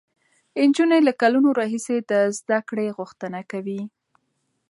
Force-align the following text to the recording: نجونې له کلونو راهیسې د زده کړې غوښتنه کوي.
نجونې 0.69 0.99
له 1.07 1.13
کلونو 1.21 1.49
راهیسې 1.59 1.97
د 2.11 2.13
زده 2.37 2.59
کړې 2.69 2.87
غوښتنه 2.97 3.39
کوي. 3.51 3.81